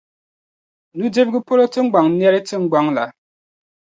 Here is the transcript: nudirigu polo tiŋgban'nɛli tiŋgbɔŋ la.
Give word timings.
nudirigu 0.97 1.39
polo 1.47 1.63
tiŋgban'nɛli 1.73 2.39
tiŋgbɔŋ 2.47 2.85
la. 2.95 3.05